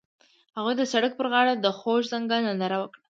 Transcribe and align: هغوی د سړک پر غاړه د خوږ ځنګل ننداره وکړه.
هغوی 0.57 0.73
د 0.77 0.83
سړک 0.91 1.11
پر 1.19 1.27
غاړه 1.33 1.53
د 1.57 1.65
خوږ 1.77 2.01
ځنګل 2.11 2.39
ننداره 2.47 2.77
وکړه. 2.79 2.99